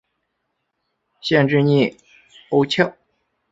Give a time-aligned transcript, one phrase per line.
[1.21, 1.95] 县治尼
[2.49, 2.97] 欧肖。